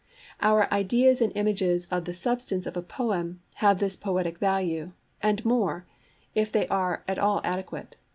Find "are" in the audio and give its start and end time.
6.69-7.03